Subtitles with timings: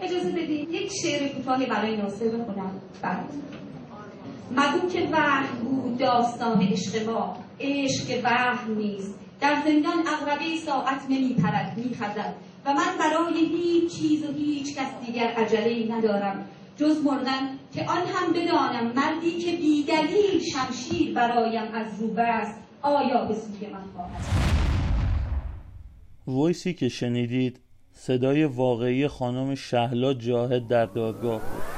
[0.00, 3.24] اجازه بدید یک شعر کوتاهی برای ناصر بخونم بعد
[4.50, 9.14] مگو که وحی بود داستان عشق ما عشق وحی نیست.
[9.40, 12.34] در زندان اغربه ساعت نمی پرد می خزد
[12.66, 16.44] و من برای هیچ چیز و هیچ کس دیگر عجله ندارم.
[16.76, 23.24] جز مردن که آن هم بدانم مردی که بیدلیل شمشیر برایم از رو است آیا
[23.24, 24.24] به سوی من خواهد؟
[26.28, 27.60] ویسی که شنیدید
[28.00, 31.77] صدای واقعی خانم شهلا جاهد در دادگاه بود.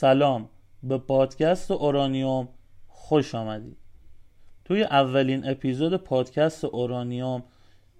[0.00, 0.48] سلام.
[0.82, 2.48] به پادکست اورانیوم
[2.88, 3.76] خوش آمدید.
[4.64, 7.42] توی اولین اپیزود پادکست اورانیوم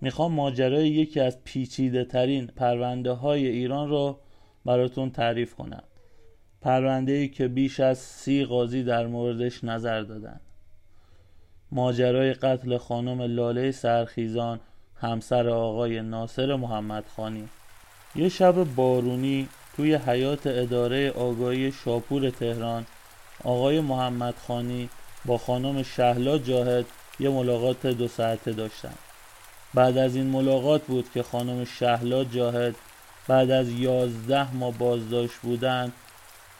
[0.00, 4.18] می‌خوام ماجرای یکی از پیچیده ترین پرونده های ایران رو
[4.64, 5.82] براتون تعریف کنم.
[6.60, 10.40] پرونده ای که بیش از سی قاضی در موردش نظر دادن.
[11.72, 14.60] ماجرای قتل خانم لاله سرخیزان
[14.94, 17.48] همسر آقای ناصر محمد خانی
[18.16, 22.86] یه شب بارونی توی حیات اداره آگاهی شاپور تهران
[23.44, 24.88] آقای محمد خانی
[25.24, 26.86] با خانم شهلا جاهد
[27.20, 28.94] یه ملاقات دو ساعته داشتن.
[29.74, 32.74] بعد از این ملاقات بود که خانم شهلا جاهد
[33.28, 35.92] بعد از یازده ماه بازداشت بودن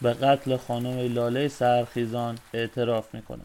[0.03, 3.45] به قتل خانم لاله سرخیزان اعتراف می‌کنه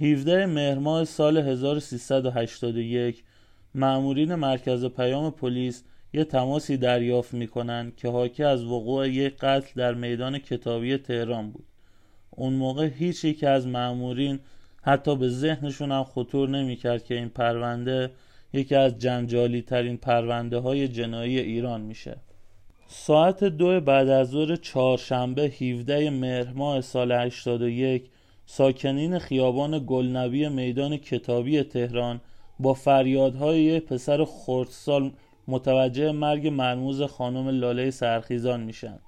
[0.00, 3.22] 17 مهر سال 1381
[3.74, 9.94] مأمورین مرکز پیام پلیس یه تماسی دریافت می‌کنن که حاکی از وقوع یک قتل در
[9.94, 11.64] میدان کتابی تهران بود.
[12.30, 14.40] اون موقع هیچ یک از مأمورین
[14.82, 18.10] حتی به ذهنشون هم خطور نمی‌کرد که این پرونده
[18.52, 22.16] یکی از جنجالی ترین پرونده های جنایی ایران میشه.
[22.86, 28.10] ساعت دو بعد از ظهر چهارشنبه 17 مهر ماه سال 81
[28.46, 32.20] ساکنین خیابان گلنبی میدان کتابی تهران
[32.60, 35.12] با فریادهای پسر خردسال
[35.48, 38.98] متوجه مرگ مرموز خانم لاله سرخیزان میشن.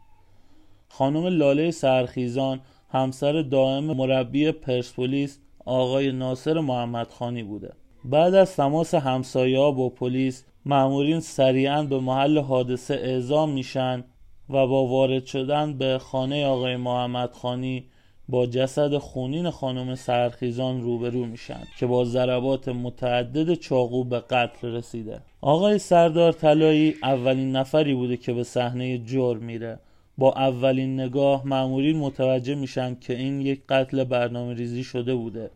[0.88, 7.72] خانم لاله سرخیزان همسر دائم مربی پرسپولیس آقای ناصر محمدخانی بوده.
[8.04, 14.04] بعد از تماس همسایه ها با پلیس مأمورین سریعا به محل حادثه اعزام میشن
[14.50, 17.89] و با وارد شدن به خانه آقای محمدخانی
[18.30, 25.20] با جسد خونین خانم سرخیزان روبرو میشن که با ضربات متعدد چاقو به قتل رسیده.
[25.40, 29.78] آقای سردار طلایی اولین نفری بوده که به صحنه جرم میره.
[30.18, 35.50] با اولین نگاه معمولین متوجه میشن که این یک قتل برنامه ریزی شده بوده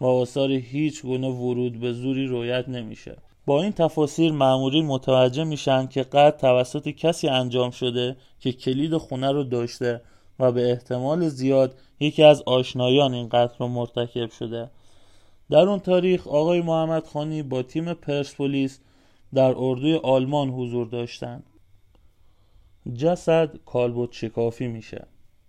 [0.00, 3.16] و آثار هیچ گونه ورود به زوری رویت نمیشه.
[3.46, 9.32] با این تفاصیل معمولین متوجه میشن که قتل توسط کسی انجام شده که کلید خونه
[9.32, 10.00] رو داشته
[10.38, 14.70] و به احتمال زیاد یکی از آشنایان این قتل رو مرتکب شده.
[15.50, 18.80] در اون تاریخ آقای محمد خانی با تیم پرسپولیس
[19.34, 21.42] در اردوی آلمان حضور داشتند.
[22.96, 25.06] جسد کالبوت شکافی میشه.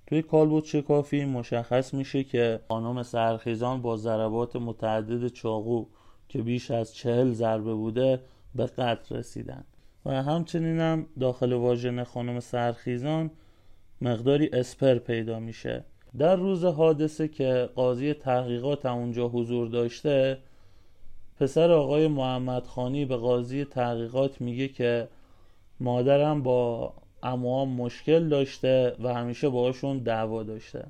[0.08, 5.86] توی کالبوت شکافی مشخص میشه که خانم سرخیزان با ضربات متعدد چاقو
[6.30, 8.22] که بیش از چهل ضربه بوده
[8.56, 9.64] به قتل رسیدن.
[10.06, 13.32] و همچنین هم داخل واژن خانم سرخیزان
[14.04, 15.84] مقداری اسپر پیدا میشه.
[16.18, 20.38] در روز حادثه که قاضی تحقیقات اونجا حضور داشته
[21.40, 25.08] پسر آقای محمد خانی به قاضی تحقیقات میگه که
[25.80, 26.94] مادرم با
[27.24, 30.86] اموام مشکل داشته و همیشه باهاشون دعوا داشته.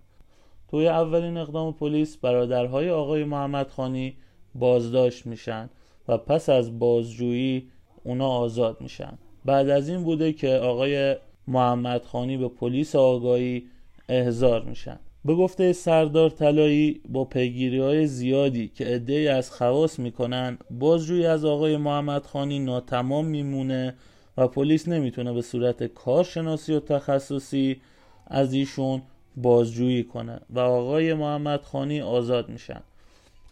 [0.68, 4.16] توی اولین اقدام پلیس برادرهای آقای محمد خانی
[4.56, 5.70] بازداشت میشن
[6.08, 7.70] و پس از بازجویی
[8.04, 9.18] اونا آزاد میشن.
[9.46, 11.16] بعد از این بوده که آقای
[11.48, 13.64] محمد خانی به پلیس آگاهی
[14.10, 15.00] احضار میشن.
[15.26, 21.46] به گفته سردار طلایی با پیگیری های زیادی که عدهای از خواص می‌کنن بازجویی از
[21.46, 23.96] آقای محمد خانی ناتمام میمونه
[24.38, 27.82] و پلیس نمی‌تونه به صورت کارشناسی و تخصصی
[28.28, 29.02] از ایشون
[29.38, 32.82] بازجویی کنه و آقای محمد خانی آزاد میشن.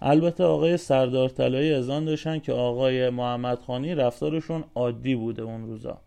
[0.02, 5.98] البته آقای سردار طلایی ازان داشتن که آقای محمد خانی رفتارشون عادی بوده اون روزا.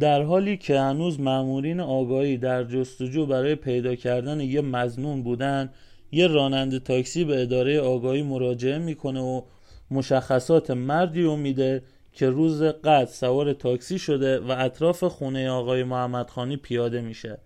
[0.00, 5.70] در حالی که هنوز مامورین آگاهی در جستجو برای پیدا کردن یه مزنون بودن
[6.12, 9.42] یه راننده تاکسی به اداره آگاهی مراجعه می‌کنه و
[9.90, 16.30] مشخصات مردی رو میده که روز قد سوار تاکسی شده و اطراف خونه آقای محمد
[16.30, 17.38] خانی پیاده میشه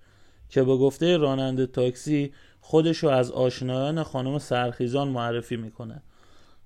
[0.49, 6.03] که به گفته راننده تاکسی خودشو از آشنایان خانم سرخیزان معرفی می‌کنه.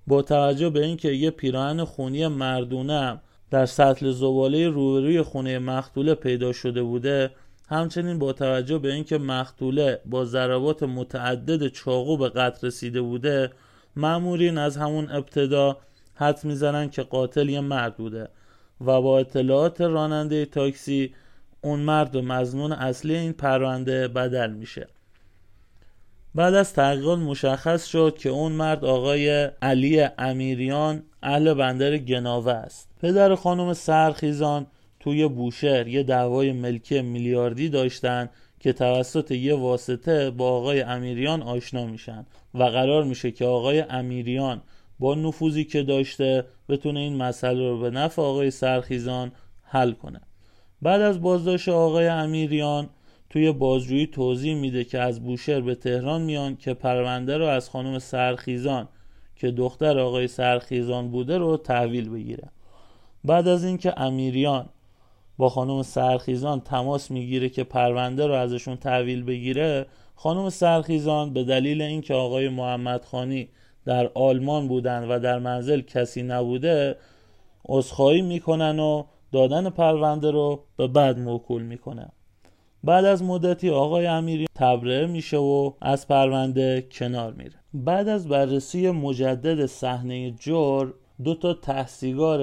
[0.07, 6.53] با توجه به اینکه یه پیراهن خونی مردونه در سطل زباله روبروی خونه مختوله پیدا
[6.53, 7.31] شده بوده
[7.69, 13.51] همچنین با توجه به اینکه مختوله با ضربات متعدد چاقو به قتل رسیده بوده
[13.95, 15.77] مامورین از همون ابتدا
[16.15, 18.29] حد می‌زنن که قاتل یه مرد بوده
[18.81, 21.13] و با اطلاعات راننده تاکسی
[21.61, 24.87] اون مرد و مزنون اصلی این پرونده بدل میشه.
[26.35, 32.89] بعد از تحقیقات مشخص شد که اون مرد آقای علی امیریان اهل بندر گناوه است.
[33.01, 34.67] پدر خانم سرخیزان
[34.99, 38.29] توی بوشهر یه دعوای ملکی میلیاردی داشتن
[38.59, 44.61] که توسط یه واسطه با آقای امیریان آشنا میشن و قرار میشه که آقای امیریان
[44.99, 49.31] با نفوذی که داشته بتونه این مسئله رو به نفع آقای سرخیزان
[49.63, 50.21] حل کنه.
[50.81, 52.89] بعد از بازداشت آقای امیریان
[53.31, 57.99] توی بازجویی توضیح میده که از بوشهر به تهران میان که پرونده رو از خانم
[57.99, 58.87] سرخیزان
[59.35, 62.49] که دختر آقای سرخیزان بوده رو تحویل بگیره.
[63.23, 64.69] بعد از اینکه امیریان
[65.37, 69.85] با خانم سرخیزان تماس می‌گیره که پرونده رو ازشون تحویل بگیره
[70.15, 73.49] خانم سرخیزان به دلیل اینکه آقای محمد خانی
[73.85, 76.95] در آلمان بودن و در منزل کسی نبوده
[77.65, 82.11] عذرخواهی می‌کنن و دادن پرونده رو به بعد موکول می‌کنه
[82.83, 87.53] بعد از مدتی آقای امیری تبرئه میشه و از پرونده کنار میره.
[87.73, 90.93] بعد از بررسی مجدد صحنه جور
[91.23, 91.87] دو تا ته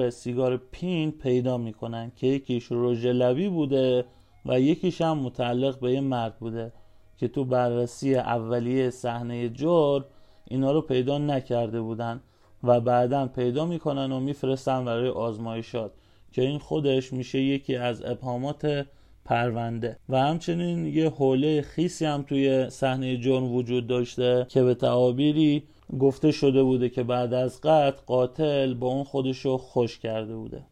[0.09, 4.05] سیگار پین پیدا می‌کنن که یکیش رژ لبی بوده
[4.45, 6.71] و یکیش هم متعلق به یه مرد بوده
[7.17, 10.05] که تو بررسی اولیه صحنه جور
[10.47, 12.21] اینا رو پیدا نکرده بودن
[12.63, 15.91] و بعدا پیدا می‌کنن و میفرستن برای آزمایشات
[16.31, 18.85] که این خودش میشه یکی از ابهامات
[19.25, 19.97] پرونده.
[20.09, 25.63] و همچنین یه حوله خیسی هم توی صحنه جرم وجود داشته که به تعابیری
[25.99, 30.63] گفته شده بوده که بعد از قتل قاتل با اون خودشو خوش کرده بوده.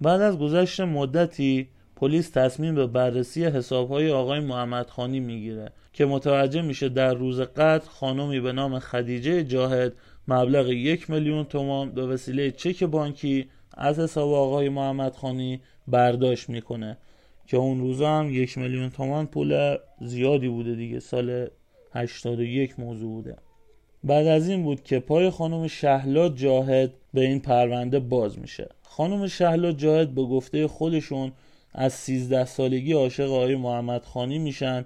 [0.00, 6.62] بعد از گذشت مدتی پلیس تصمیم به بررسی حسابهای آقای محمد خانی می‌گیره که متوجه
[6.62, 9.92] میشه در روز قتل خانمی به نام خدیجه جاهد
[10.28, 16.98] مبلغ یک میلیون تومان به وسیله چک بانکی از حساب آقای محمد خانی برداشت می‌کنه.
[17.46, 21.00] که اون روزا هم یک میلیون تومان پول زیادی بوده دیگه.
[21.00, 21.46] سال
[21.94, 23.36] 81 موضوع بوده.
[24.04, 28.68] بعد از این بود که پای خانم شهلا جاهد به این پرونده باز میشه.
[28.82, 31.32] خانم شهلا جاهد به گفته خودشون
[31.74, 34.84] از 13 سالگی عاشق آقای محمد خانی میشن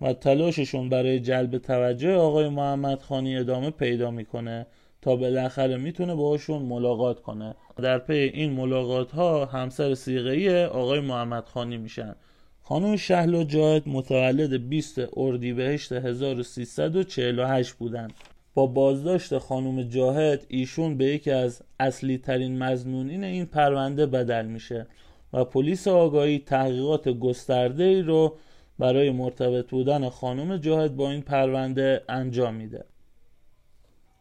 [0.00, 4.66] و تلاششون برای جلب توجه آقای محمد خانی ادامه پیدا می‌کنه.
[5.02, 7.54] تا بالاخره می‌تونه باشون ملاقات کنه.
[7.76, 12.14] در پی این ملاقات ها همسر سیغهی آقای محمد خانی میشن.
[12.62, 18.12] خانم شهلا جاهد متولد 20 اردیبهشت 1348 بودند.
[18.54, 24.86] با بازداشت خانم جاهد ایشون به یکی از اصلی ترین مزنونین این پرونده بدل میشه
[25.32, 28.36] و پلیس آگاهی تحقیقات گسترده ای رو
[28.78, 32.84] برای مرتبط بودن خانم جاهد با این پرونده انجام میده.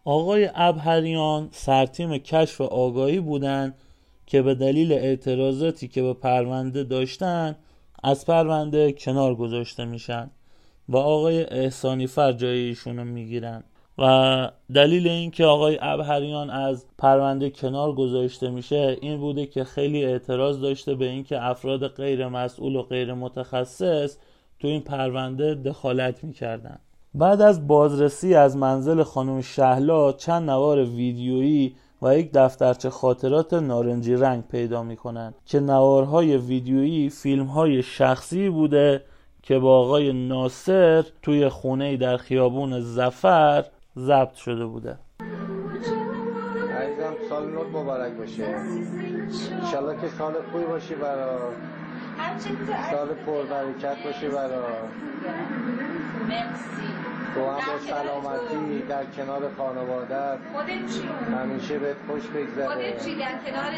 [0.09, 3.75] آقای ابهریان سرتیم کشف آگاهی بودند
[4.25, 7.56] که به دلیل اعتراضاتی که به پرونده داشتن
[8.04, 10.30] از پرونده کنار گذاشته میشن
[10.90, 13.64] و آقای احسانی فر جای ایشونو می‌گیرن.
[13.97, 20.61] و دلیل اینکه آقای ابهریان از پرونده کنار گذاشته میشه این بوده که خیلی اعتراض
[20.61, 24.18] داشته به اینکه افراد غیر مسئول و غیر متخصص
[24.59, 26.80] تو این پرونده دخالت می‌کردن.
[27.18, 34.16] بعد از بازرسی از منزل خانم شهلا چند نوار ویدیویی و یک دفترچه خاطرات نارنجی
[34.16, 39.04] رنگ پیدا می‌کنن که نوارهای ویدیویی فیلمهای شخصی بوده
[39.42, 43.66] که با آقای ناصر توی خونه در خیابون زفر
[43.97, 44.97] ضبط شده بوده.
[46.81, 48.44] عزیزم سال نوت مبارک باشه.
[49.64, 51.40] انشالله که سال خوبی باشی برا
[52.92, 54.64] سال پربرکت باشه برا
[57.37, 59.49] تو هم با سلامتی در کنار
[60.87, 63.71] چی؟ همیشه بهت خوش بگذره خودت چی در کنار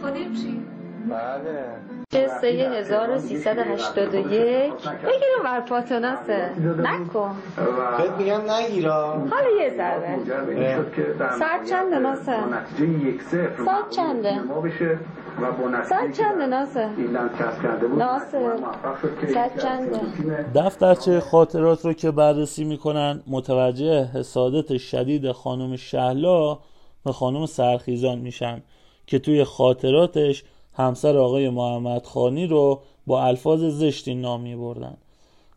[0.00, 0.62] خودت چی؟
[1.10, 1.64] بله.
[2.12, 6.50] قصه 1381 بگیرم بر پاتوناسه.
[6.78, 7.36] نکن.
[7.98, 9.26] بهت میگم نگیرا.
[9.30, 10.18] حالا یه ذره.
[11.38, 12.36] ساعت چنده ناسه؟
[13.64, 14.40] ساعت چنده؟
[15.88, 16.88] ساعت چنده ناسه؟
[17.98, 18.52] ناسه.
[19.34, 20.00] ساعت چنده؟
[20.54, 26.58] دفترچه خاطرات رو که بررسی می‌کنن متوجه حسادت شدید خانم شهلا
[27.06, 28.62] و خانم سرخیزان میشن
[29.06, 30.44] که توی خاطراتش
[30.78, 34.96] همسر آقای محمد خانی رو با الفاظ زشتی نامی بردن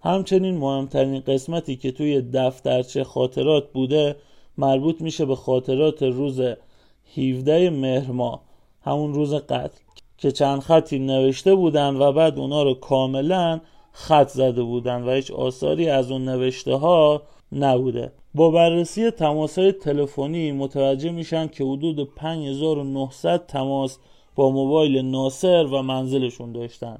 [0.03, 4.15] همچنین مهمترین قسمتی که توی دفترچه خاطرات بوده
[4.57, 6.41] مربوط میشه به خاطرات روز
[7.17, 8.41] 17 مهر ماه
[8.81, 9.79] همون روز قتل
[10.17, 13.61] که چند خطی نوشته بودن و بعد اونا رو کاملا
[13.91, 18.11] خط زده بودن و هیچ آثاری از اون نوشته ها نبوده.
[18.35, 23.97] با بررسی تماس های تلفنی متوجه میشن که حدود 5900 تماس
[24.35, 26.97] با موبایل ناصر و منزلشون داشتن.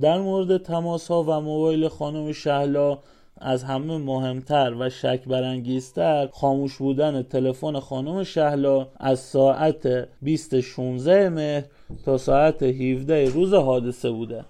[0.00, 2.98] در مورد تماس ها و موبایل خانم شهلا
[3.36, 11.64] از همه مهمتر و شک برانگیزتر خاموش بودن تلفن خانم شهلا از ساعت 2016 مهر
[12.04, 14.44] تا ساعت 17 روز حادثه بوده.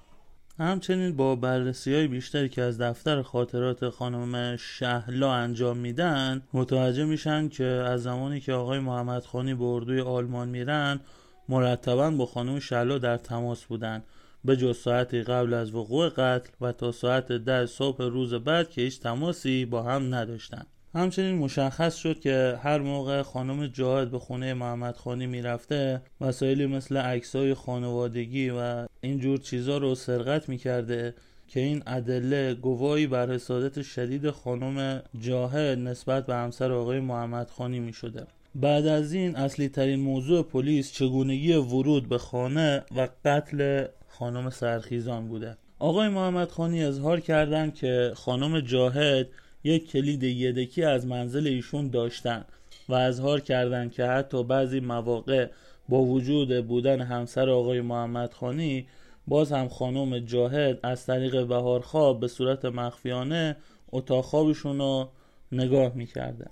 [0.58, 7.48] همچنین با بررسی های بیشتری که از دفتر خاطرات خانم شهلا انجام میدن متوجه میشن
[7.48, 11.00] که از زمانی که آقای محمد خانی به اردوی آلمان میرن
[11.48, 14.02] مرتبا با خانم شهلا در تماس بودن
[14.44, 18.82] به جز ساعتی قبل از وقوع قتل و تا ساعت ده صبح روز بعد که
[18.82, 24.54] هیچ تماسی با هم نداشتن همچنین مشخص شد که هر موقع خانم جاهد به خونه
[24.54, 31.14] محمد خانی می‌رفته وسایلی مثل عکسای خانوادگی و اینجور چیزا رو سرقت می‌کرده
[31.48, 37.80] که این ادله گواهی بر حسادت شدید خانم جاهد نسبت به همسر آقای محمد خانی
[37.80, 38.26] می شده.
[38.54, 45.28] بعد از این اصلی ترین موضوع پلیس چگونگی ورود به خانه و قتل خانم سرخیزان
[45.28, 45.56] بوده.
[45.78, 49.28] آقای محمد خانی اظهار کردند که خانم جاهد
[49.64, 52.44] یک کلید یدکی از منزل ایشون داشتن
[52.88, 55.48] و اظهار کردند که حتی بعضی مواقع
[55.88, 58.86] با وجود بودن همسر آقای محمد خانی
[59.26, 63.56] باز هم خانم جاهد از طریق بهارخواب به صورت مخفیانه
[63.92, 65.08] اتاق خوابشون رو
[65.52, 66.46] نگاه می‌کرده.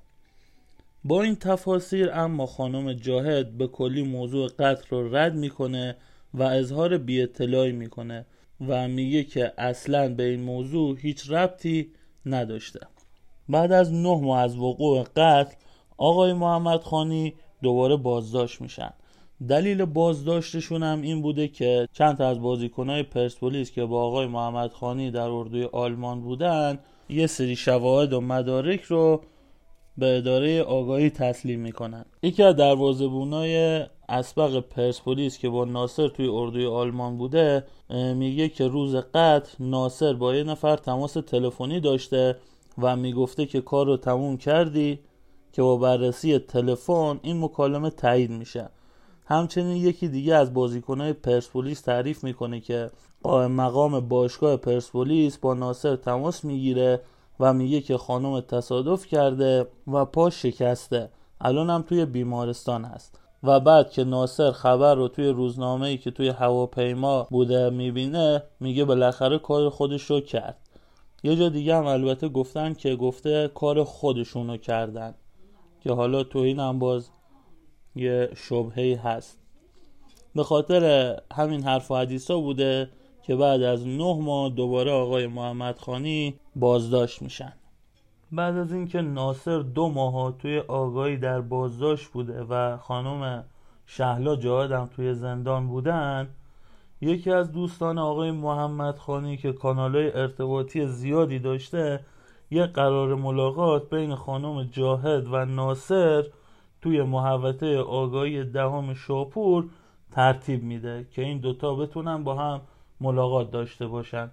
[1.04, 5.96] با این تفاصیل اما خانم جاهد به کلی موضوع قتل رو رد می‌کنه
[6.34, 8.26] و اظهار بی اطلاعی می‌کنه
[8.68, 11.90] و میگه که اصلا به این موضوع هیچ ربطی
[12.26, 12.80] نداشته.
[13.48, 15.54] بعد از نه ماه از وقوع قتل
[15.96, 18.90] آقای محمد خانی دوباره بازداشت میشن.
[19.48, 24.72] دلیل بازداشتشون هم این بوده که چند تا از بازیکنهای پرسپولیس که با آقای محمد
[24.72, 26.78] خانی در اردوی آلمان بودن
[27.08, 29.22] یه سری شواهد و مدارک رو
[30.00, 32.04] به اداره آگاهی تسلیم می‌کنن.
[32.22, 37.64] یکی از دروازه‌بونای اسبق پرسپولیس که با ناصر توی اردوی آلمان بوده
[38.14, 42.36] میگه که روز قتل ناصر با یه نفر تماس تلفنی داشته
[42.78, 44.98] و می‌گفته که کار رو تموم کردی
[45.52, 48.68] که با بررسی تلفن این مکالمه تایید میشه.
[49.26, 52.90] همچنین یکی دیگه از بازیکنهای پرسپولیس تعریف می‌کنه که
[53.50, 57.00] مقام باشگاه پرسپولیس با ناصر تماس می‌گیره
[57.40, 61.10] و میگه که خانم تصادف کرده و پا شکسته.
[61.40, 63.20] الان هم توی بیمارستان هست.
[63.42, 68.84] و بعد که ناصر خبر رو توی روزنامه ای که توی هواپیما بوده می‌بینه میگه
[68.84, 70.56] بالاخره کار خودش رو کرد.
[71.22, 75.14] یه جا دیگه هم البته گفتن که گفته کار خودشونو کردن.
[75.80, 77.10] که حالا تو این هم باز
[77.96, 79.38] یه شبهی هست.
[80.34, 82.90] به خاطر همین حرف و حدیثا بوده
[83.22, 87.52] که بعد از نه ماه دوباره آقای محمد خانی بازداشت میشن.
[88.32, 93.44] بعد از اینکه ناصر دو ماه توی آگاهی در بازداشت بوده و خانم
[93.86, 96.28] شهلا جاهدم توی زندان بودن
[97.00, 102.00] یکی از دوستان آقای محمد خانی که کانالای ارتباطی زیادی داشته
[102.50, 106.24] یه قرار ملاقات بین خانم جاهد و ناصر
[106.82, 109.64] توی محوطه آگاهی دهم شاپور
[110.12, 112.60] ترتیب میده که این دوتا بتونن با هم
[113.00, 114.30] ملاقات داشته باشن.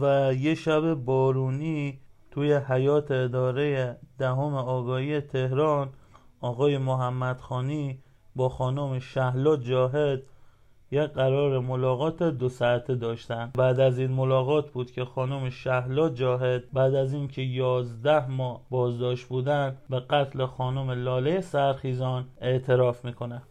[0.00, 5.88] و یه شب بارونی توی حیات اداره دهم آگاهی تهران
[6.40, 7.98] آقای محمد خانی
[8.36, 10.22] با خانم شهلا جاهد
[10.90, 13.50] یک قرار ملاقات دو ساعته داشتن.
[13.54, 19.26] بعد از این ملاقات بود که خانم شهلا جاهد بعد از اینکه یازده ماه بازداشت
[19.26, 23.42] بودن به قتل خانم لاله سرخیزان اعتراف می‌کنه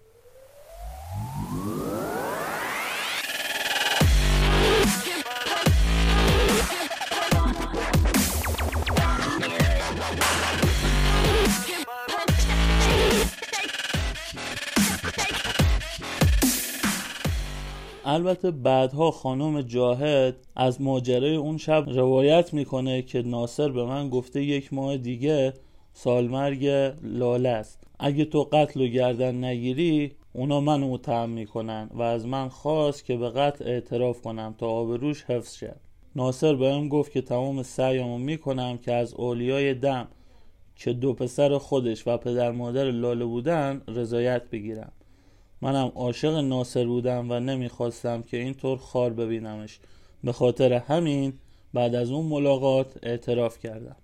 [18.09, 24.43] البته بعدها خانم جاهد از ماجرای اون شب روایت می‌کنه که ناصر به من گفته
[24.43, 25.53] یک ماه دیگه
[25.93, 26.65] سالمرگ
[27.03, 27.83] لاله است.
[27.99, 33.17] اگه تو قتل و گردن نگیری اونا من متهم می‌کنن و از من خواست که
[33.17, 35.75] به قتل اعتراف کنم تا آبروش حفظ شه.
[36.15, 40.07] ناصر بهم گفت که تمام سعیمو می‌کنم که از اولیای دم
[40.75, 44.91] که دو پسر خودش و پدر مادر لاله بودن رضایت بگیرم.
[45.61, 49.79] منم عاشق ناصر بودم و نمی‌خواستم که اینطور خار ببینمش.
[50.23, 51.33] به خاطر همین
[51.73, 53.95] بعد از اون ملاقات اعتراف کردم.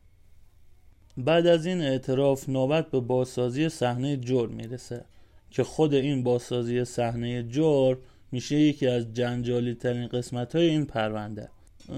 [1.17, 5.05] بعد از این اعتراف نوبت به بازسازی صحنه جور می‌رسه
[5.51, 7.97] که خود این بازسازی صحنه جور
[8.31, 11.49] میشه یکی از جنجالی ترین قسمت های این پرونده.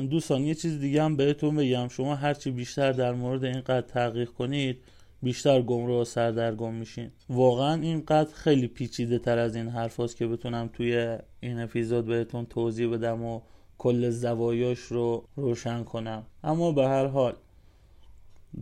[0.10, 1.88] دوستان یه چیز دیگه هم بهتون بگم.
[1.88, 4.78] شما هرچی بیشتر در مورد این قضیه تحقیق کنید
[5.26, 7.12] بیشتر گمراه و سردرگم میشین.
[7.30, 12.46] واقعا این قدر خیلی پیچیده تر از این حرف که بتونم توی این اپیزود بهتون
[12.46, 13.42] توضیح بدم و
[13.78, 16.26] کل زوایاش رو روشن کنم.
[16.44, 17.34] اما به هر حال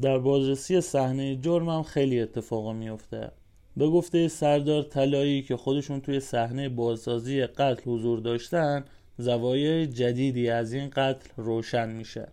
[0.01, 3.31] در بازرسی صحنه جرمم خیلی اتفاقا میفته
[3.77, 8.85] به گفته سردار طلایی که خودشون توی صحنه بازسازی قتل حضور داشتن
[9.17, 12.27] زوایای جدیدی از این قتل روشن میشه.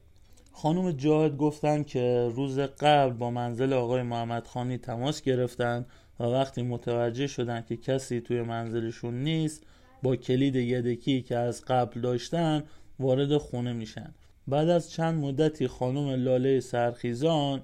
[0.63, 5.87] خانم جاهد گفتن که روز قبل با منزل آقای محمد خانی تماس گرفتن
[6.21, 9.63] و وقتی متوجه شدن که کسی توی منزلشون نیست
[10.03, 12.65] با کلید یدکی که از قبل داشتن
[12.99, 14.15] وارد خونه میشن.
[14.49, 17.63] بعد از چند مدتی خانم لاله سرخیزان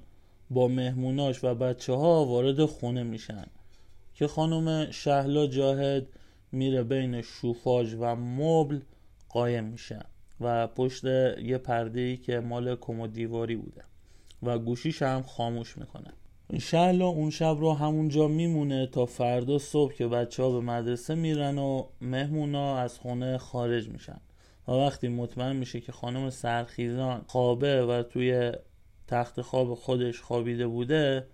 [0.50, 3.46] با مهموناش و بچه ها وارد خونه میشن
[4.14, 6.06] که خانم شهلا جاهد
[6.52, 8.80] میره بین شوفاژ و مبل
[9.28, 10.15] قایم میشه.
[10.40, 13.82] و پشت یه پرده ای که مال کمدیواری بوده
[14.42, 16.12] و گوشیش هم خاموش می‌کنه.
[16.60, 21.58] شهلا اون شب رو همونجا میمونه تا فردا صبح که بچه ها به مدرسه میرن
[21.58, 24.20] و مهمونا از خونه خارج میشن.
[24.68, 28.52] و وقتی مطمئن میشه که خانم سرخیزان خوابه و توی
[29.08, 31.26] تخت خواب خودش خوابیده بوده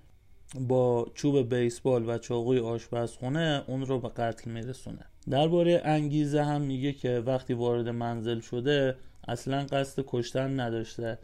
[0.61, 5.05] با چوب بیسبال و چاقوی آشپزخونه اون رو به قتل میرسونه.
[5.31, 8.97] درباره انگیزه هم میگه که وقتی وارد منزل شده
[9.29, 11.19] اصلا قصد کشتن نداشته.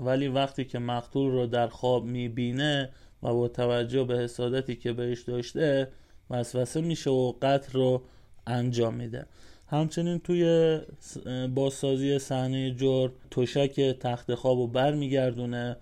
[0.00, 2.90] ولی وقتی که مقتول رو در خواب می‌بینه
[3.22, 5.88] و با توجه به حسادتی که بهش داشته
[6.30, 8.02] وسوسه میشه و قتل رو
[8.46, 9.26] انجام میده.
[9.66, 10.80] همچنین توی
[11.54, 15.76] بازسازی صحنه جور تشک تخت خواب رو برمیگردونه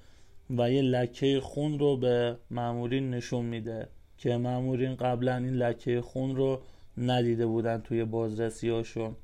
[0.51, 6.37] و یه لکه خون رو به مامورین نشون میده که مامورین قبلا این لکه خون
[6.37, 6.61] رو
[6.99, 9.17] ندیده بودن توی بازرسی هاشون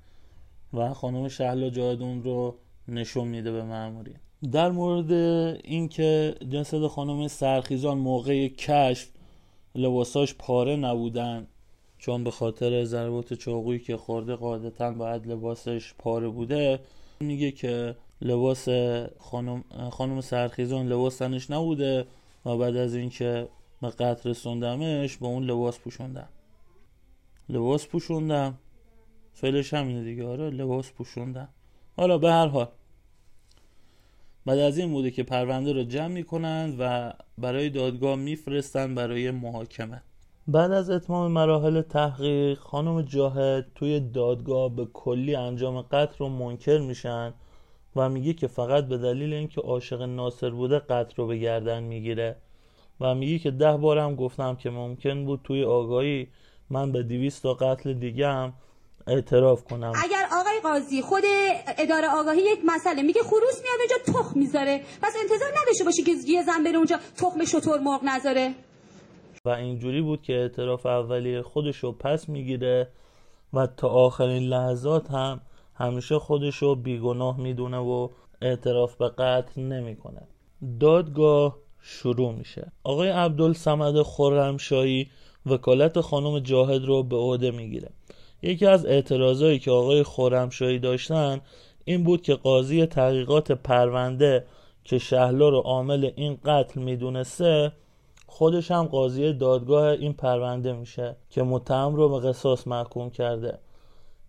[0.75, 2.55] و خانم شهلا جادون رو
[2.89, 4.17] نشون میده به مامورین.
[4.53, 5.13] در مورد
[5.65, 9.09] اینکه جسد خانم سرخیزان موقع کشف
[9.75, 11.47] لباساش پاره نبودن
[11.99, 16.81] چون به خاطر ضربات چاقویی که خورده قاعدتا باید لباسش پاره بوده
[17.21, 18.69] میگه که لباس
[19.19, 22.07] خانم, خانم سرخیزان لباس تنش نبوده
[22.47, 23.49] و بعد از اینکه
[23.83, 26.29] به قطر رسوندمش با اون لباس پوشوندم
[27.49, 28.59] لباس پوشوندم.
[29.33, 30.27] فعلش همینه دیگه.
[30.27, 31.49] آره لباس پوشوندم.
[31.97, 32.69] حالا به هر حال.
[34.47, 40.03] بعد از این بوده که پرونده رو جمع می‌کنند و برای دادگاه میفرستن برای محاکمه.
[40.47, 46.79] بعد از اتمام مراحل تحقیق خانم جاهد توی دادگاه به کلی انجام قتل رو منکر
[46.79, 47.35] میشن
[47.97, 52.37] و میگه که فقط به دلیل اینکه عاشق ناصر بوده قتل رو به گردن می‌گیره.
[53.01, 56.29] و میگه که ده بارم گفتم که ممکن بود توی آگاهی
[56.71, 58.53] من به دیویست تا قتل دیگه هم
[59.07, 59.93] اعتراف کنم.
[60.05, 61.23] اگر آقای قاضی خود
[61.79, 66.13] اداره آگاهی یک مسئله میگه خروس میاد اونجا تخم می‌ذاره پس انتظار نداشته باشی که
[66.27, 68.55] یه زن بره اونجا تخم شطور مرغ نذاره.
[69.45, 72.89] و اینجوری بود که اعتراف اولیه خودش رو پس می‌گیره
[73.53, 75.41] و تا آخرین لحظات هم
[75.75, 78.09] همیشه خودش رو بیگناه می‌دونه و
[78.43, 80.29] اعتراف به قتل نمی‌کنه.
[80.81, 82.73] دادگاه شروع میشه.
[82.85, 85.11] آقای عبدالسمد خرمشاهی
[85.47, 87.89] وکالت خانم جاهد رو به عهده می‌گیره.
[88.43, 91.41] یکی از اعتراضایی که آقای خرمشاهی داشتن
[91.85, 94.45] این بود که قاضی تحقیقات پرونده
[94.85, 97.73] که شهلا رو عامل این قتل می‌دونسته
[98.27, 103.59] خودش هم قاضی دادگاه این پرونده میشه که متهم رو به قصاص محکوم کرده.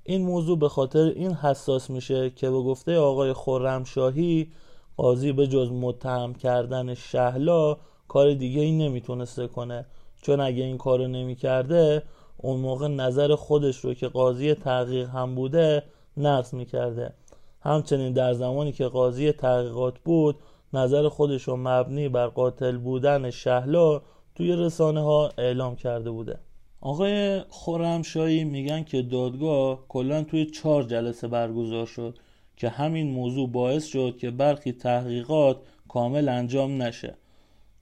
[0.03, 4.51] این موضوع به خاطر این حساس میشه که به گفته آقای خرمشاهی
[4.97, 9.85] قاضی به جز متهم کردن شهلا کار دیگه ای نمی‌تونسته کنه.
[10.21, 12.03] چون اگه این کارو نمی‌کرده
[12.37, 15.83] اون موقع نظر خودش رو که قاضی تحقیق هم بوده
[16.17, 17.13] نقض می‌کرده.
[17.61, 20.35] همچنین در زمانی که قاضی تحقیقات بود
[20.73, 24.01] نظر خودش رو مبنی بر قاتل بودن شهلا
[24.35, 26.39] توی رسانه ها اعلام کرده بوده.
[26.81, 32.17] آقای خورمشایی میگن که دادگاه کلا توی چهار جلسه برگزار شد
[32.57, 37.17] که همین موضوع باعث شد که برخی تحقیقات کامل انجام نشه.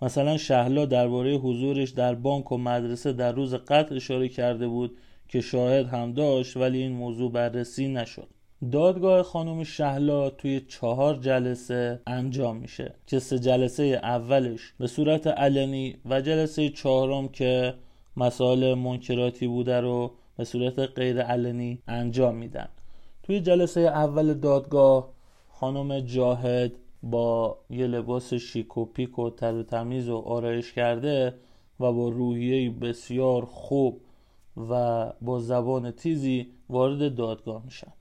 [0.01, 5.41] مثلا شهلا درباره حضورش در بانک و مدرسه در روز قتل اشاره کرده بود که
[5.41, 8.27] شاهد هم داشت ولی این موضوع بررسی نشد.
[8.71, 12.93] دادگاه خانم شهلا توی چهار جلسه انجام میشه.
[13.07, 17.73] که سه جلسه اولش به صورت علنی و جلسه چهارم که
[18.17, 22.67] مسائل منکراتی بوده رو به صورت غیر علنی انجام میدن.
[23.23, 25.09] توی جلسه اول دادگاه
[25.49, 26.71] خانم جاهد
[27.03, 31.33] با یه لباس شیک و پیک و تر و تمیز و آرایش کرده
[31.79, 34.01] و با روحیه بسیار خوب
[34.69, 37.93] و با زبان تیزی وارد دادگاه میشن.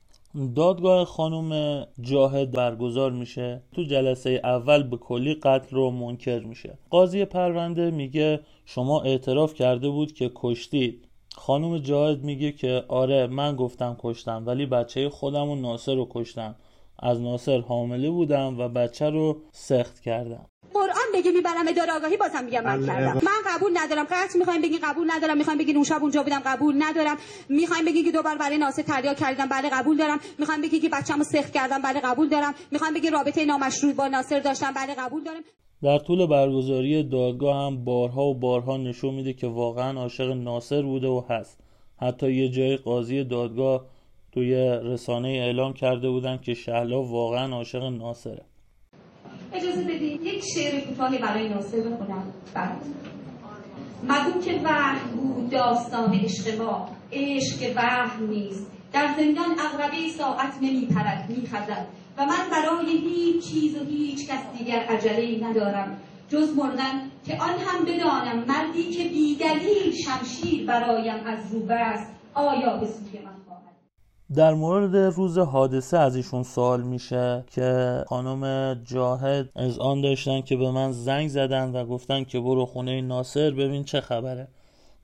[0.55, 3.61] دادگاه خانم جاهد برگزار میشه.
[3.71, 6.77] تو جلسه اول به کلی قتل رو منکر میشه.
[6.89, 11.07] قاضی پرونده میگه شما اعتراف کرده بود که کشتید.
[11.35, 16.55] خانم جاهد میگه که آره من گفتم کشتم ولی بچه خودم و ناصر رو کشتم.
[16.99, 20.45] از ناصر حامله بودم و بچه رو سخت کردم.
[20.73, 23.13] قرآن بگی می‌برم اداره آگاهی بازم میگم من کردم.
[23.13, 24.03] من قبول ندارم.
[24.03, 25.37] قطع می‌خوایم بگین قبول ندارم.
[25.37, 26.41] می‌خوایم بگین اون شب اونجا بودم.
[26.45, 27.17] قبول ندارم.
[27.49, 29.49] می‌خوایم بگین که دوبار برای ناصر تریاک کردم.
[29.49, 30.19] بله قبول دارم.
[30.39, 31.81] می‌خوایم بگین که بچه‌مو سخت کردم.
[31.81, 32.53] بله قبول دارم.
[32.71, 34.73] می‌خوایم بگین رابطه نامشروع با ناصر داشتم.
[34.73, 35.41] بله قبول دارم.
[35.83, 41.07] در طول برگزاری دادگاه هم بارها و بارها نشون میده که واقعا عاشق ناصر بوده
[41.07, 41.59] و هست.
[42.01, 43.85] حتی یه جای قاضی دادگاه
[44.37, 48.41] توی رسانه اعلام کرده بودن که شهلا واقعا عاشق ناصره.
[49.53, 52.77] اجازه بدید یک شعر کوتاهی برای ناصر بخونم بعد
[54.03, 58.71] مگو که وحی بود داستان عشق ما عشق وحی نیست.
[58.93, 61.87] در زندان اغربه ساعت نمیپرد میخزد.
[62.17, 65.97] و من برای هیچ چیز و هیچ کس دیگر عجله ندارم.
[66.29, 72.77] جز مردن که آن هم بدانم مردی که بیدلیل شمشیر برایم از رو است آیا
[72.77, 73.46] به سوی من؟
[74.35, 80.57] در مورد روز حادثه از ایشون سوال میشه که خانم جاهد از آن داشتن که
[80.57, 84.47] به من زنگ زدن و گفتن که برو خونه ناصر ببین چه خبره.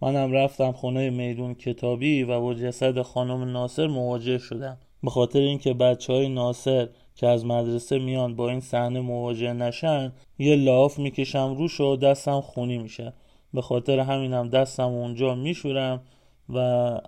[0.01, 4.77] منم رفتم خونه میدون کتابی و با جسد خانم ناصر مواجه شدم.
[5.03, 10.11] به خاطر اینکه بچه های ناصر که از مدرسه میان با این صحنه مواجه نشن
[10.39, 13.13] یه لاف می‌کشم روش و دستم خونی میشه.
[13.53, 16.01] به خاطر همینم دستم اونجا میشورم
[16.49, 16.57] و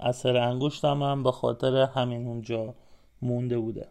[0.01, 2.75] اثر انگشتم هم به خاطر همین اونجا
[3.21, 3.87] مونده بوده.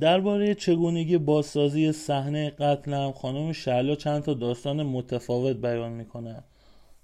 [0.00, 6.44] درباره چگونگی بازسازی صحنه قتلم خانم شعلا چند تا داستان متفاوت بیان می‌کنه.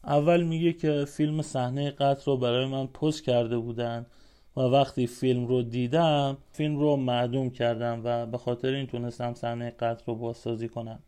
[0.04, 4.06] اول میگه که فیلم صحنه قتل رو برای من پست کرده بودن
[4.56, 9.70] و وقتی فیلم رو دیدم فیلم رو معدوم کردم و به خاطر این تونستم صحنه
[9.70, 10.98] قتل رو بازسازی کنم.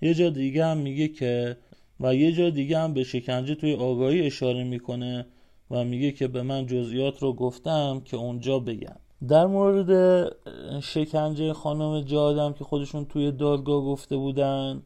[0.00, 1.56] یه جا دیگه هم میگه که
[2.00, 5.26] و یه جا دیگه هم به شکنجه توی آگاهی اشاره می‌کنه
[5.70, 8.96] و میگه که به من جزئیات رو گفتم که اونجا بگم.
[9.28, 10.32] در مورد
[10.80, 14.82] شکنجه خانم جادم که خودشون توی دادگاه گفته بودن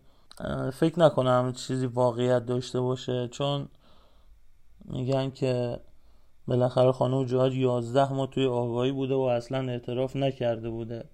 [0.73, 3.69] فکر نکنم چیزی واقعیت داشته باشه چون
[4.85, 5.81] میگن که
[6.49, 11.05] بالاخره خانم جهاد 11 ماه توی آگاهی بوده و اصلا اعتراف نکرده بوده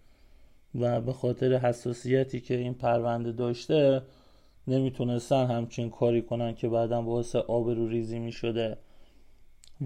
[0.75, 4.03] و به خاطر حساسیتی که این پرونده داشته
[4.69, 8.79] نمی‌تونستن همچین کاری کنن که بعدا باعث آبرو ریزی می‌شده.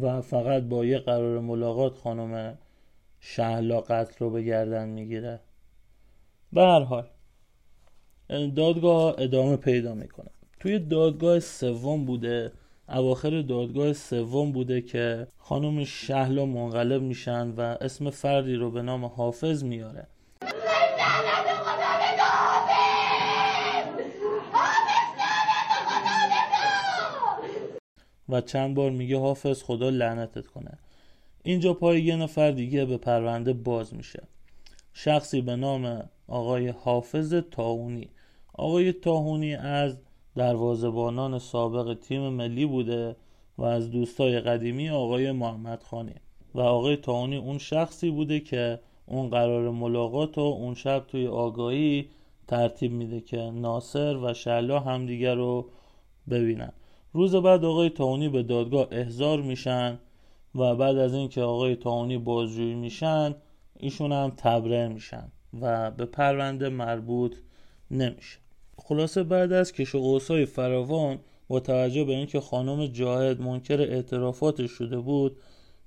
[0.01, 2.59] و فقط با یه قرار ملاقات خانم
[3.21, 5.41] شهلا قتل رو به گردن می‌گیره.
[6.53, 7.07] به هر حال
[8.57, 10.31] دادگاه ادامه پیدا می‌کنه.
[10.61, 12.53] توی دادگاه سوم بوده
[12.89, 19.05] اواخر دادگاه سوم بوده که خانم شهلا منقلب میشن و اسم فردی رو به نام
[19.05, 20.07] حافظ میاره.
[28.29, 30.79] و چند بار میگه حافظ خدا لعنتت کنه.
[31.43, 34.23] اینجا پای یه نفر دیگه به پرونده باز میشه.
[34.93, 38.09] شخصی به نام آقای حافظ تاونی
[38.53, 39.97] آقای تاهونی از
[40.37, 43.17] دروازبانان سابق تیم ملی بوده
[43.59, 46.15] و از دوستای قدیمی آقای محمد خانی.
[46.55, 52.09] و آقای تاهونی اون شخصی بوده که اون قرار ملاقات و اون شب توی آگاهی
[52.49, 55.67] ترتیب میده که ناصر و شلا همدیگر رو
[56.31, 56.73] ببینن.
[57.19, 59.99] روز بعد آقای تاونی به دادگاه احضار میشن
[60.55, 63.35] و بعد از اینکه آقای تاونی بازجویی میشن
[63.77, 67.37] ایشون هم تبرئه میشن و به پرونده مربوط
[67.91, 68.39] نمیشه.
[68.79, 74.99] خلاصه بعد از کش و فراوان با توجه به اینکه خانم جاهد منکر اعترافاتش شده
[74.99, 75.37] بود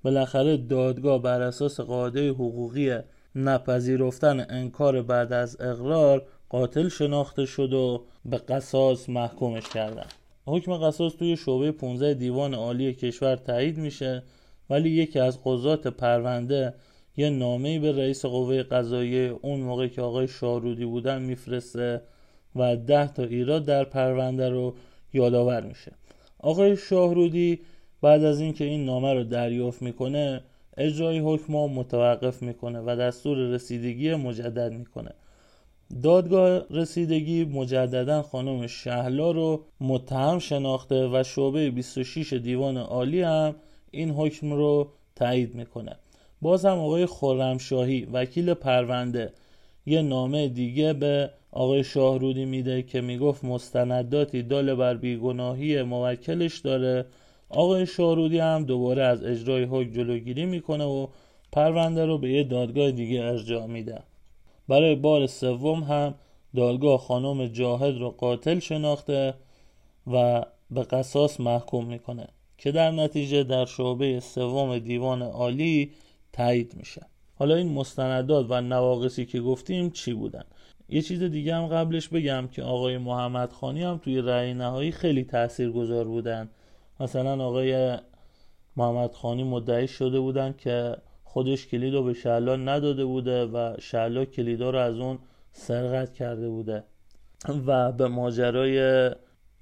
[0.03, 2.97] بالاخره دادگاه بر اساس قاعده حقوقی
[3.35, 10.07] نپذیرفتن انکار بعد از اقرار قاتل شناخته شد و به قصاص محکومش کردن.
[10.45, 14.23] حکم قصاص توی شعبه 15 دیوان عالی کشور تایید میشه
[14.69, 16.73] ولی یکی از قضات پرونده
[17.17, 22.01] یه نامه به رئیس قوه قضاییه اون موقع که آقای شارودی بودن میفرسته
[22.55, 24.75] و ده تا ایراد در پرونده رو
[25.13, 25.91] یادآور میشه.
[26.39, 27.59] آقای شاهرودی
[28.01, 30.41] بعد از اینکه این نامه رو دریافت می‌کنه
[30.77, 35.11] اجرای حکم متوقف می‌کنه و دستور رسیدگی مجدد می‌کنه.
[36.03, 43.55] دادگاه رسیدگی مجددا خانم شهلا رو متهم شناخته و شعبه 26 دیوان عالی هم
[43.91, 45.95] این حکم رو تایید می‌کنه.
[46.41, 49.33] باز هم آقای خرمشاهی وکیل پرونده
[49.85, 57.05] یه نامه دیگه به آقای شاهرودی میده که می‌گفت مستنداتی دال بر بیگناهی موکلش داره.
[57.49, 61.07] آقای شاهرودی هم دوباره از اجرای حکم جلوگیری می‌کنه و
[61.51, 63.99] پرونده رو به یه دادگاه دیگه ارجاع میده.
[64.67, 66.13] برای بار سوم هم
[66.55, 69.33] دادگاه خانم جاهد رو قاتل شناخته
[70.13, 75.91] و به قصاص محکوم می‌کنه که در نتیجه در شعبه سوم دیوان عالی
[76.33, 77.05] تایید میشه.
[77.35, 80.43] حالا این مستندات و نواقصی که گفتیم چی بودن؟
[80.89, 85.23] یه چیز دیگه هم قبلش بگم که آقای محمد خانی هم توی رأی نهایی خیلی
[85.23, 86.49] تأثیر گذار بودن.
[86.99, 87.97] مثلا آقای
[88.77, 90.95] محمد خانی مدعی شده بودن که
[91.33, 95.19] خودش کلید رو به شعلا نداده بوده و شعلا کلیدا رو از اون
[95.51, 96.83] سرقت کرده بوده.
[97.67, 99.09] و به ماجرای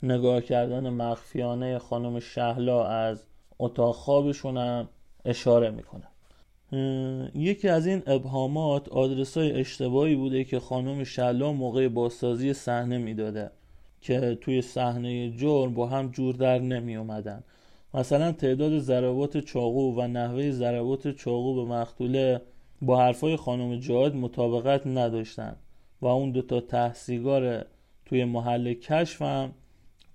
[0.04, 3.24] نگاه کردن مخفیانه خانم شهلا از
[3.60, 4.90] اتاق خوابشون هم
[5.26, 6.08] اشاره می‌کنه.
[7.36, 13.52] یکی از این ابهامات آدرس های اشتباهی بوده که خانم شهلا موقع بازسازی صحنه می‌داده
[14.02, 17.44] که توی صحنه جرم با هم جور در نمی اومدن
[17.94, 22.42] مثلا تعداد ضربات چاقو و نحوه ضربات چاقو به مقتوله
[22.82, 25.56] با حرفای خانم جهاد مطابقت نداشتن
[26.02, 27.66] و اون دوتا تحصیگار
[28.06, 29.52] توی محل کشف هم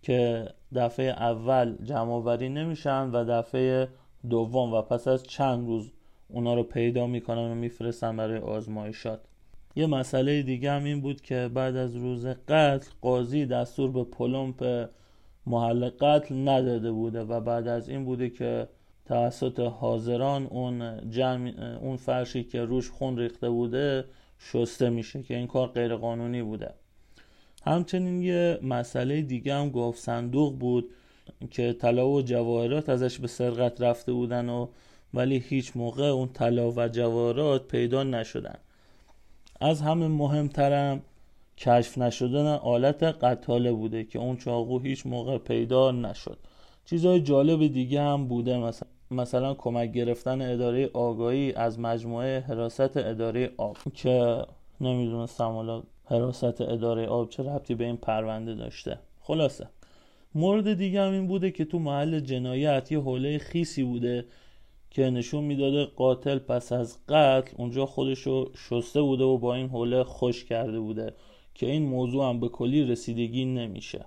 [0.02, 3.88] که دفعه اول جمع نمیشن و دفعه
[4.30, 5.92] دوم و پس از چند روز
[6.28, 9.20] اونا رو پیدا می‌کنن و میفرستن برای آزمایشات.
[9.76, 14.88] یه مسئله دیگه هم این بود که بعد از روز قتل قاضی دستور به پلمپ
[15.46, 18.68] محل قتل نداده بوده و بعد از این بوده که
[19.04, 24.04] توسط حاضران اون جمع اون فرشی که روش خون ریخته بوده
[24.38, 26.74] شسته میشه که این کار غیر قانونی بوده.
[27.64, 30.90] همچنین یه مسئله دیگه هم گفت صندوق بود
[31.50, 34.66] که طلا و جواهرات ازش به سرقت رفته بودن و
[35.14, 38.58] ولی هیچ موقع اون طلا و جواهرات پیدا نشدن.
[39.60, 41.02] از همه مهمترم
[41.58, 46.38] کشف نشدن آلت قتاله بوده که اون چاقو هیچ موقع پیدا نشد.
[46.84, 53.50] چیزهای جالب دیگه هم بوده مثلا مثلا کمک گرفتن اداره آگاهی از مجموعه حراست اداره
[53.56, 53.76] آب.
[53.94, 54.44] که
[54.80, 58.98] نمی‌دونستم حالا حراست اداره آب چه ربطی به این پرونده داشته.
[59.20, 59.68] خلاصه.
[60.34, 64.24] مورد دیگه هم این بوده که تو محل جنایت یه حوله خیسی بوده
[64.90, 70.04] که نشون می‌داده قاتل پس از قتل اونجا خودشو شسته بوده و با این حوله
[70.04, 71.14] خوش کرده بوده.
[71.54, 74.06] که این موضوع هم به کلی رسیدگی نمیشه.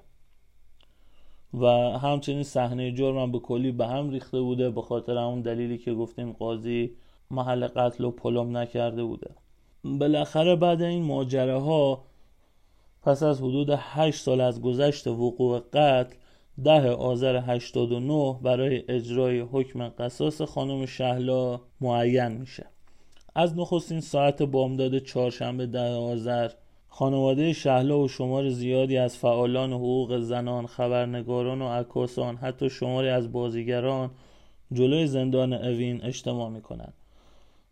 [1.54, 1.66] و
[1.98, 5.94] همچنین صحنه جرم هم به کلی به هم ریخته بوده به خاطر اون دلیلی که
[5.94, 6.92] گفتیم قاضی
[7.32, 9.32] محل قتل و پلم نکرده بوده.
[9.84, 12.04] بالاخره بعد این ماجراها
[13.04, 16.16] پس از حدود 8 سال از گذشت وقوع قتل
[16.64, 22.66] ده آذر 89 برای اجرای حکم قصاص خانم شهلا معین میشه.
[23.36, 26.52] از نخستین ساعت بامداد چهارشنبه ده آذر
[26.98, 33.32] خانواده شهلا و شمار زیادی از فعالان حقوق زنان خبرنگاران و عکاسان حتی شماری از
[33.32, 34.10] بازیگران
[34.74, 36.94] جلوی زندان اوین اجتماع می‌کنند.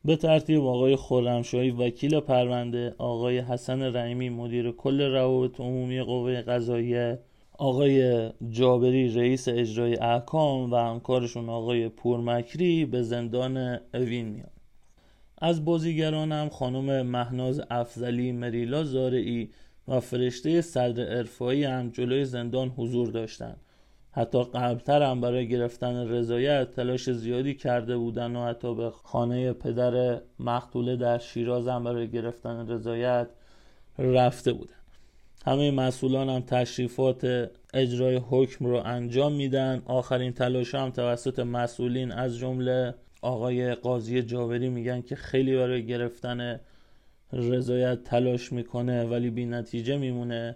[0.06, 7.20] به ترتیب آقای خرمشاهی وکیل پرونده آقای حسن رحیمی مدیر کل روابط عمومی قوه قضاییه
[7.58, 14.55] آقای جابری رئیس اجرای احکام و همکارشون آقای پورمکری به زندان اوین میان
[15.38, 19.50] از بازیگران هم خانم مهناز افزلی مریلا زارعی
[19.88, 23.58] و فرشته صدر ارفایی هم جلوی زندان حضور داشتند.
[24.12, 30.22] حتی قبلتر هم برای گرفتن رضایت تلاش زیادی کرده بودن و حتی به خانه پدر
[30.40, 33.28] مقتوله در شیراز هم برای گرفتن رضایت
[33.98, 34.74] رفته بودن.
[35.46, 39.82] همه مسئولان هم تشریفات اجرای حکم رو انجام میدن.
[39.86, 42.96] آخرین تلاش هم توسط مسئولین از جمله
[43.26, 46.60] آقای قاضی جاوری میگن که خیلی برای گرفتن
[47.34, 50.56] رضایت تلاش می‌کنه ولی بی نتیجه میمونه.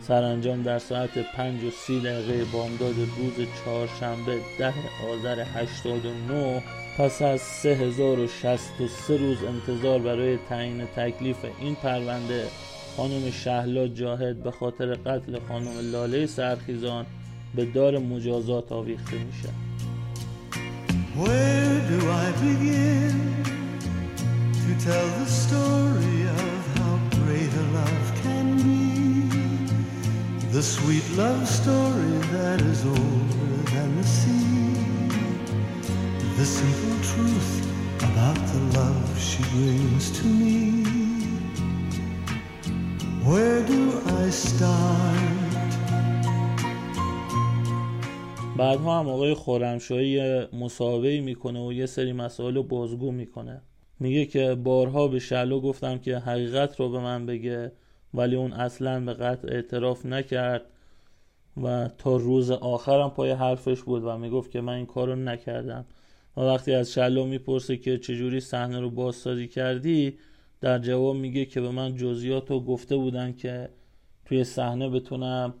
[0.00, 4.74] سرانجام در ساعت پنج و سی دقیقه بامداد روز چهارشنبه ده
[5.10, 6.62] آذر 89
[6.98, 12.44] پس از 3063 روز انتظار برای تعیین تکلیف این پرونده
[12.96, 17.06] خانم شهلا جاهد به خاطر قتل خانم لاله سرخیزان
[17.54, 19.48] به دار مجازات آویخته میشه.
[21.16, 29.66] Where do I begin to tell the story of how great a love can be?
[30.52, 34.74] The sweet love story that is older than the sea.
[36.36, 37.66] The simple truth
[38.04, 40.84] about the love she brings to me.
[43.24, 45.29] Where do I start?
[48.60, 53.62] بعدها هم آقای خورمشاهی مصاحبه می‌کنه و یه سری مسائل رو بازگو می‌کنه.
[54.00, 57.72] میگه که بارها به شلو گفتم که حقیقت رو به من بگه
[58.14, 60.62] ولی اون اصلا به قطع اعتراف نکرد
[61.62, 65.84] و تا روز آخرم پای حرفش بود و می‌گفت که من این کارو نکردم.
[66.36, 70.18] و وقتی از شلو می‌پرسه که چجوری صحنه رو بازسازی کردی
[70.60, 73.68] در جواب میگه که به من جزئیات رو گفته بودن که
[74.24, 75.54] توی صحنه بتونم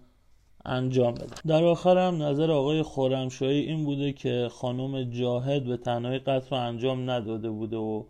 [0.64, 1.26] انجام بده.
[1.46, 7.10] در آخرم نظر آقای خورمشاهی این بوده که خانم جاهد به تنهایی قتل رو انجام
[7.10, 8.04] نداده بوده و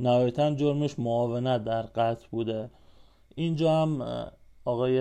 [0.00, 2.70] نهایتا جرمش معاونت در قتل بوده.
[3.34, 4.02] اینجا هم
[4.64, 4.92] آقای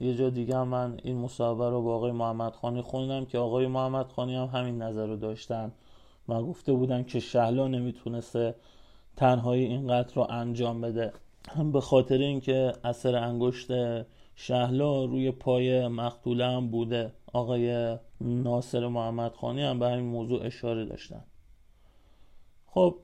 [0.00, 3.66] یه جا دیگه هم من این مصاحبه رو با آقای محمد خانی خوندم که آقای
[3.66, 5.72] محمد خانی هم همین نظر رو داشتن
[6.28, 8.54] و گفته بودن که شهلا نمی‌تونسته
[9.16, 11.12] تنهایی این قتل رو انجام بده.
[11.72, 13.70] به خاطر اینکه اثر انگشت
[14.36, 17.12] شهلا روی پای مقتوله هم بوده.
[17.32, 21.24] آقای ناصر محمد خانی هم به همین موضوع اشاره داشتن.
[22.66, 22.96] خب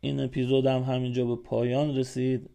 [0.00, 2.50] این اپیزود هم همینجا به پایان رسید.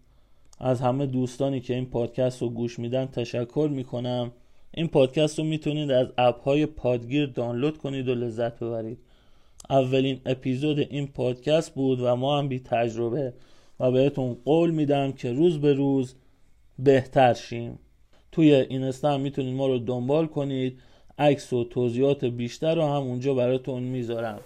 [0.60, 4.32] از همه دوستانی که این پادکست رو گوش میدن تشکر می‌کنم.
[4.74, 8.98] این پادکست رو می‌تونید از اپ های پادگیر دانلود کنید و لذت ببرید.
[9.70, 13.34] اولین اپیزود این پادکست بود و ما هم بی تجربه
[13.80, 16.16] و بهتون قول میدم که روز به روز
[16.80, 17.80] بهتر شیم.
[18.32, 20.80] توی اینستا هم می‌تونید ما رو دنبال کنید.
[21.18, 24.40] عکس و توضیحات بیشتر رو هم اونجا براتون می‌ذارم.